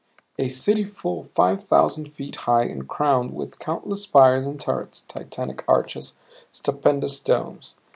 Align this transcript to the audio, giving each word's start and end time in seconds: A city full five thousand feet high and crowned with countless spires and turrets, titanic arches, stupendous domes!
A 0.39 0.47
city 0.47 0.83
full 0.83 1.25
five 1.25 1.61
thousand 1.61 2.11
feet 2.13 2.35
high 2.49 2.63
and 2.63 2.87
crowned 2.89 3.35
with 3.35 3.59
countless 3.59 4.01
spires 4.01 4.47
and 4.47 4.59
turrets, 4.59 5.01
titanic 5.01 5.63
arches, 5.67 6.15
stupendous 6.49 7.19
domes! 7.19 7.75